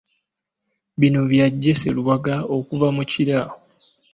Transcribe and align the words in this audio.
Bino 0.99 1.21
Bya 1.29 1.47
Jesse 1.61 1.87
Lwanga 1.97 2.35
okuva 2.57 2.87
mu 2.95 3.03
Kira. 3.11 3.39